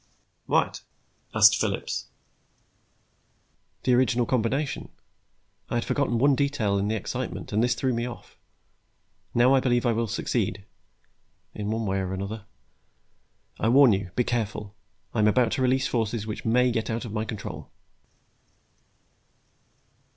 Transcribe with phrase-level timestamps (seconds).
[0.47, 0.81] "What?"
[1.35, 2.07] asked Phillips.
[3.83, 4.89] "The original combination.
[5.69, 8.35] I had forgotten one detail in the excitement, and this threw me off.
[9.35, 10.65] Now I believe I will succeed
[11.53, 12.45] in one way or another.
[13.59, 14.73] I warn you, be careful.
[15.13, 17.69] I am about to release forces which may get out of my control."